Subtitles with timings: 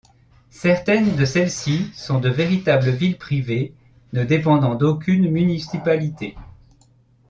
[0.49, 3.75] Certaines de celles-ci sont de véritables villes privées,
[4.13, 6.35] ne dépendant d'aucune municipalité.